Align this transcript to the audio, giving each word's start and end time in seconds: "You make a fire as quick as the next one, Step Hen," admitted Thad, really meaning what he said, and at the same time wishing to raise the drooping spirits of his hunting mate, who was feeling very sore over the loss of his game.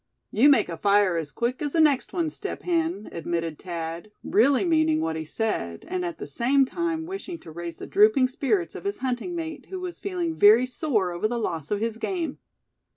"You 0.31 0.49
make 0.49 0.67
a 0.67 0.77
fire 0.79 1.15
as 1.15 1.31
quick 1.31 1.61
as 1.61 1.73
the 1.73 1.79
next 1.79 2.11
one, 2.11 2.31
Step 2.31 2.63
Hen," 2.63 3.07
admitted 3.11 3.59
Thad, 3.59 4.09
really 4.23 4.65
meaning 4.65 4.99
what 4.99 5.15
he 5.15 5.23
said, 5.23 5.85
and 5.87 6.03
at 6.03 6.17
the 6.17 6.25
same 6.25 6.65
time 6.65 7.05
wishing 7.05 7.37
to 7.41 7.51
raise 7.51 7.77
the 7.77 7.85
drooping 7.85 8.27
spirits 8.27 8.73
of 8.73 8.85
his 8.85 8.97
hunting 8.97 9.35
mate, 9.35 9.67
who 9.69 9.79
was 9.79 9.99
feeling 9.99 10.35
very 10.39 10.65
sore 10.65 11.11
over 11.11 11.27
the 11.27 11.37
loss 11.37 11.69
of 11.69 11.81
his 11.81 11.99
game. 11.99 12.39